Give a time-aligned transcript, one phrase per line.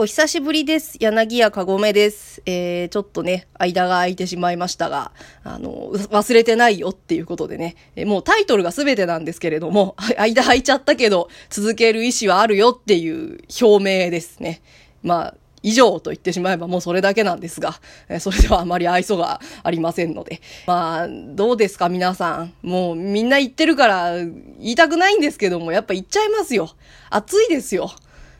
[0.00, 0.96] お久しぶりです。
[1.00, 2.40] 柳家かごめです。
[2.46, 5.10] えー、ちょっとね、間が空いてしまいましたが、
[5.42, 14.62] あの、忘れてないよっていうことでね、え、もうタイトルが全てなんですけれども、 間空いちゃったけど、続ける意思はあるよっていう表明ですね。
[15.02, 15.34] まあ、
[15.64, 20.40] 以上と言ってしまえばもうそれだけなんですが、えそれではあまり愛想がありませんので。
[20.68, 22.52] まあ、どうですか皆さん。
[22.62, 26.70] もうみんな言ってるから言いたくないんですけども、やっぱ言っちゃいますよ。
[27.10, 27.90] 暑いですよ。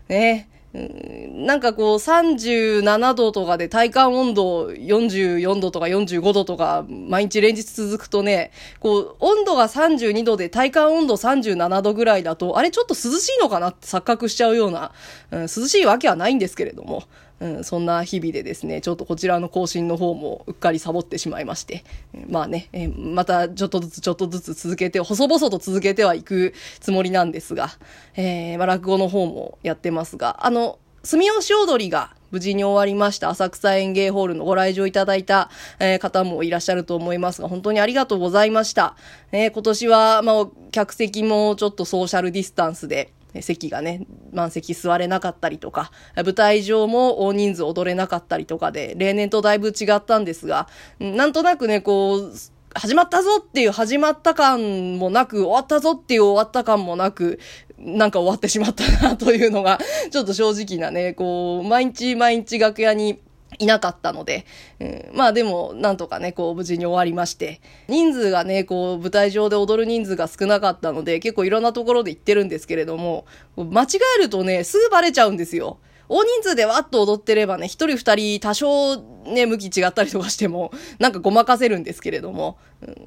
[0.09, 0.48] ね。
[0.75, 14.93] なんかこう37度とかで体感温度44度とか45度とか毎日連日続くとね、こう温度が32度で体感温度37度ぐらいだと、あれちょっと涼しいのかなって錯覚しちゃうような、
[15.31, 17.05] うん、涼しいわけはないんですけれども、
[17.41, 21.85] うん、そんな日々でですね、ちょっとこちらの更新の方もうっかりサボってしまいまして、
[22.29, 27.71] まあね、え、またちょっとずつちょっとずつ続けて、細々と続けてはいくつもりなんですが、
[28.17, 33.31] えー、まあ落語の方もやってますが、あの、住吉踊りが無事に終わりました。
[33.31, 38.97] 浅草園芸ホールのご来場いただいた、えー、方もいらっしゃると思いますが、本当にありがとうございました。
[39.33, 52.33] えー、今年は、まあ、客席もちょっとソーシャルディスタンスで、席がね、満席座れなかったりとか、舞台上も大人数踊れなかったりとかで、例年とだいぶ違ったんですが、なんとなくね、こう、
[52.75, 57.39] 始まったぞっていう始まった感もなく、終わったぞっていう終わった感もなく、
[57.79, 59.79] なんか終わってしまったなというのが、
[60.11, 63.21] ちょっと正直なね、こう、毎日毎日楽屋に
[63.59, 64.47] いなかったので、
[64.81, 73.87] うん、まあでも、なんとかね、こう、無事に終わりまして、人数がね、こう、舞台上で踊る人数が少なかったので、結構いろんなところで行ってるんですけれども、間違
[74.19, 75.79] えるとね、すぐバレちゃうんですよ。
[76.09, 82.57] 大人数でわっと踊ってればね、一人二人多少ね、向き違ったりとかしても、なんかごまかせるんですけれども、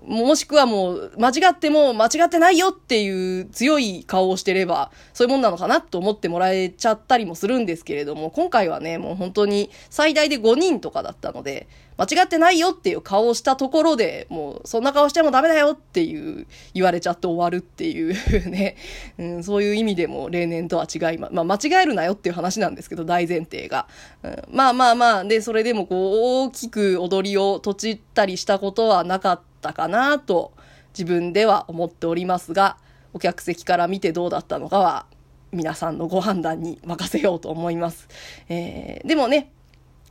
[0.06, 18.76] もしくはもう、間違っても間違ってないよっていう強い顔をしてれば、そういうもんなのかなと思ってもらえちゃったりもするんですけれども、今回はね、もう本当に最大で5人とかだったので、間違ってないよっていう顔をしたところで、もう、そんな顔してもダメだよっていう、言われちゃって終わるっていうね、
[19.20, 23.88] うん、そういう意味でも例年とは違いま、まあ、間違えるなよっていう話なんですけど、大前提が。
[24.24, 30.52] うん、まあまあまあ、で、それでもこう、大きく踊りをとちったりしたことはなかったったかなと、
[30.94, 32.78] 自分では思っておりますが、
[33.14, 35.06] お客席から見てどうだったのかは、
[35.52, 38.08] 皆さんのご判断に任せようと思います。
[38.50, 39.52] えー、でもね、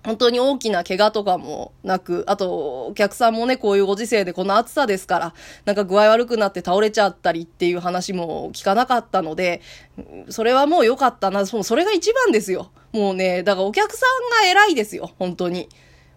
[0.05, 5.35] 本当に大きな怪我とかもなく、あと、お客さんもね、こういうご時世でこの暑さですから、
[5.67, 9.61] なんか具合悪くなって倒れちゃったりっていう話も聞かなかったので、
[10.31, 11.45] それはもう良かったな。
[11.45, 12.71] それが一番ですよ。
[12.93, 15.69] もうね、だからお客さんが偉いですよ、本当に。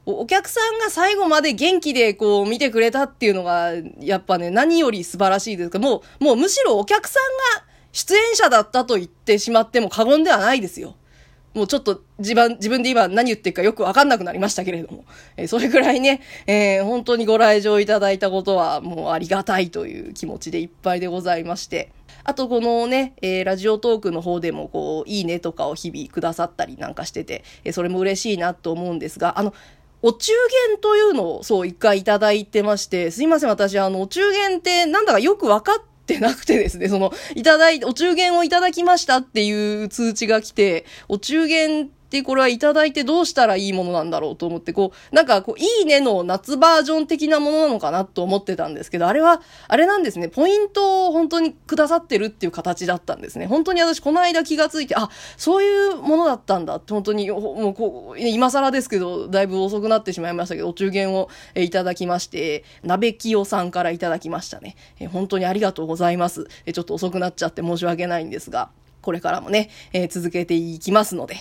[0.06, 5.80] お客さんが最後まで元気でこう見てくれたっていうのが、やっぱね、何より素晴らしいですか。
[5.80, 10.96] もう、もうむしろお客さんが出演者だったと言ってしまっても過言ではないですよ。
[11.54, 15.06] もうちょっと自分、自分で今何言ってるかよくわかんなくなりましたけれども、
[15.38, 21.92] えー、それくらいね、えー、本当にご来場いただいたことはもうありがたいという気持ちでいっぱいでございまして、
[22.24, 29.54] あとこのね、えー、ラジオトークの方でもこう、いいねとかを日々くださったりなんかしてて、えそれも嬉しいなと思うんですが、あの、
[30.04, 30.34] お中
[30.70, 53.48] 元というのをそう一回いただいてまして、すいません、私あの、お中元ってなんだかよくわかってなくてですね、その、いただいて、お中元をいただきましたっていう通知が来て、お中元で、これはいただいてどうしたらいいものなんだろうと思って、こう、なんか、こう、いいねの夏バージョン的なものなのかなと思ってたんですけど、あれは、あれなんですね、ポイントを本当にくださってるっていう形だったんですね。
[53.48, 64.76] 本当に私、この間気がついて、あ、そういうものだったんだって、本当に、もうこう、今更ですけど、だいぶ遅くなってしまいましたけど、お中元をいただきまして、鍋清さんからいただきましたね。
[65.00, 66.46] え本当にありがとうございます。
[66.68, 68.70] えちょっと遅くなっちゃって申し訳ないんですが、
[69.04, 71.36] これからもね、えー、続けていきますので、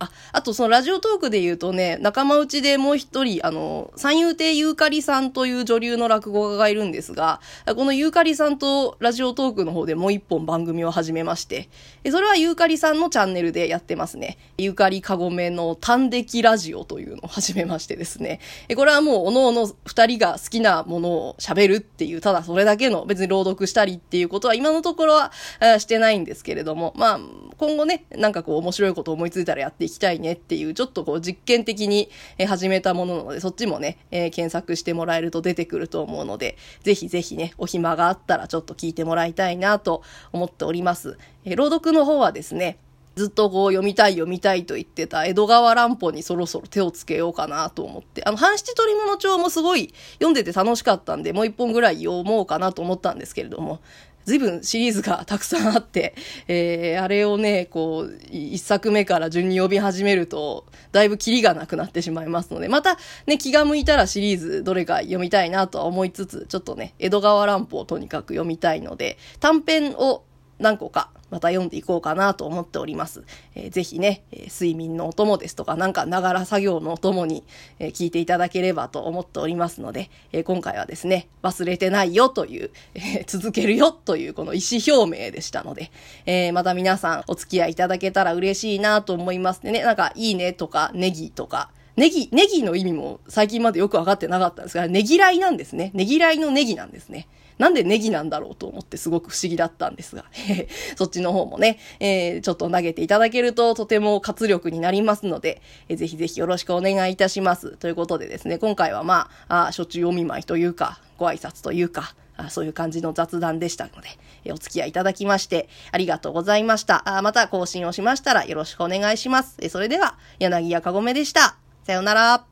[0.00, 11.68] あ、あとそのラジオトークで言うとね、仲間内でもう一人、あの、三遊亭ゆうかりさんという女流の落語家がいるんですが、このゆうかりさんとラジオトークの方でもう一本番組を始めまして、
[12.10, 14.38] それはゆうかりさんのチャンネルでやってますね。
[14.56, 18.40] ゆうかりかごめの短歴ラジオというのを始めましてですね。
[18.74, 25.30] これはもう、おのおの二人が好きなものを喋るっていう、ただそれだけの別に朗読したりっていうことは今のところは
[25.78, 27.20] してないんですけれども、まあ、
[27.60, 32.08] 今後ね、なんかこう面白いことを思いついたらやっていきたいねっていう、ちょっとこう実験的に
[32.48, 40.02] 始めたものなので、そっちもね、えー、検索してもらえると出てくると思うので、ぜひぜひね、お暇があったらちょっと聞いてもらいたいなと
[40.32, 41.18] 思っております。
[41.44, 42.78] えー、朗読の方はですね、
[43.16, 53.80] ずっとこう読みたい読みたいと言ってた江戸川乱歩にそろそろ手をつけようかなと思って、あの、半七取物帳もすごい読んでて楽しかったんで、もう一本ぐらい読もうかなと思ったんですけれども、
[54.24, 56.14] 随分シリーズがたくさんあって、
[56.46, 70.24] えー、あれをね、こう、一作目から順に呼び始めると、だいぶキリがなくなってしまいますので、またね、気が向いたらシリーズどれか読みたいなとは思いつつ、ちょっとね、江戸川乱歩をとにかく読みたいので、短編を
[70.58, 73.24] 何個かまた読んでいこうかなと思っております。
[73.54, 77.44] えー、ぜひね、え、睡眠のお供ですとか、なんかながら作業のお供に、
[77.78, 85.90] え、聞いていただければと思っておりますので、え今回はですね、忘れてないよという、え続けるよというこの意思表明でしたので、
[86.26, 89.82] えまた皆さんお付き合いいただけたら嬉しいなと思いますね。
[89.82, 95.90] なんか、いいねとか、ネギとか、ネギ、ネギの意味も最近までよくわかってなかったんですが、ネギらいなんですね。
[95.94, 97.28] ネギらいのネギなんですね。
[97.60, 100.24] なんでネギなんだろうと思ってすごく不思議だったんですが、
[100.96, 105.60] そっちの方もね、えー、ちょっと投げていただけるととても活力になりますので、
[105.90, 107.76] えー、ぜひぜひよろしくお願いいたします。
[107.76, 114.08] ということでですね、今回はまあ、あ初中お見舞いというか、ご挨拶というか、あそういう感じの雑談でしたので、
[114.46, 117.18] えお付き合いいただきまして、ありがとうございました。
[117.18, 119.56] あまた更新をしましたらよろしくお願いします。
[119.60, 121.59] えそれでは、柳家かごめでした。
[121.90, 122.49] さようなら。